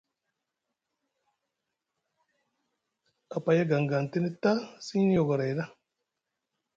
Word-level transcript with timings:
A 3.35 3.37
paya 3.43 3.63
gangang 3.71 4.07
tini 4.11 4.29
ta 4.41 4.51
siŋ 4.85 5.03
yogoray 5.15 5.53
ɗa. 5.57 5.65